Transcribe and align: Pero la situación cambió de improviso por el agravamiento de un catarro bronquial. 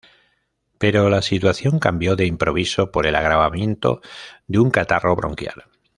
Pero 0.79 1.11
la 1.11 1.21
situación 1.21 1.77
cambió 1.77 2.15
de 2.15 2.25
improviso 2.25 2.89
por 2.91 3.05
el 3.05 3.13
agravamiento 3.15 4.01
de 4.47 4.57
un 4.57 4.71
catarro 4.71 5.15
bronquial. 5.15 5.65